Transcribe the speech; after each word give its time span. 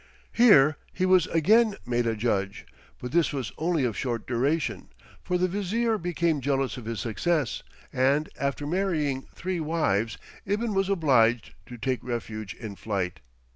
Here 0.31 0.77
he 0.91 1.05
was 1.05 1.27
again 1.27 1.75
made 1.85 2.07
a 2.07 2.15
judge, 2.15 2.65
but 2.97 3.11
this 3.11 3.31
was 3.31 3.51
only 3.59 3.83
of 3.85 3.95
short 3.95 4.25
duration, 4.25 4.89
for 5.21 5.37
the 5.37 5.47
vizier 5.47 5.99
became 5.99 6.41
jealous 6.41 6.75
of 6.75 6.85
his 6.85 6.99
success, 6.99 7.61
and, 7.93 8.27
after 8.39 8.65
marrying 8.65 9.27
three 9.35 9.59
wives, 9.59 10.17
Ibn 10.43 10.73
was 10.73 10.89
obliged 10.89 11.53
to 11.67 11.77
take 11.77 12.03
refuge 12.03 12.55
in 12.55 12.77
flight. 12.77 13.19